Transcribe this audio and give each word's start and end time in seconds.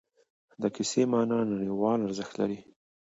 د 0.61 0.63
کیسې 0.75 1.01
معنا 1.11 1.39
نړیوال 1.51 1.99
ارزښت 2.07 2.33
لري. 2.39 2.59